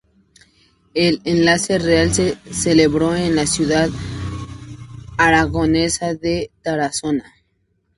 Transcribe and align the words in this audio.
El 0.95 1.21
enlace 1.25 1.77
real 1.77 2.11
se 2.11 2.35
celebró 2.51 3.15
en 3.15 3.35
la 3.35 3.45
ciudad 3.45 3.87
aragonesa 5.15 6.15
de 6.15 6.49
Tarazona. 6.63 7.31